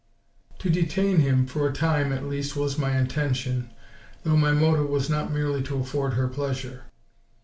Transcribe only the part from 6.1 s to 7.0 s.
her pleasure.